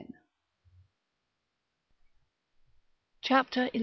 CHAPTER 3.21 3.69
XI. 3.73 3.79